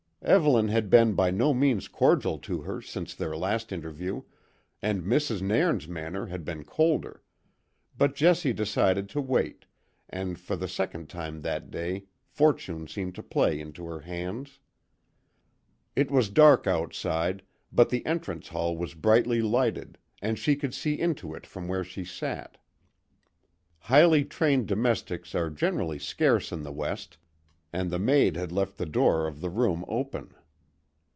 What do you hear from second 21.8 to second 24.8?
she sat. Highly trained